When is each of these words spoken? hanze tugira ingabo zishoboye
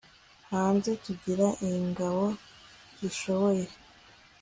hanze 0.51 0.91
tugira 1.03 1.47
ingabo 1.69 2.25
zishoboye 2.99 3.65